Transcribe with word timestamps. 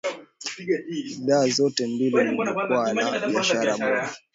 bidhaa 0.89 1.47
zote 1.47 1.87
mbili 1.87 2.23
ni 2.31 2.37
jukwaa 2.37 2.93
la 2.93 3.27
biashara 3.27 3.77
bora 3.77 4.13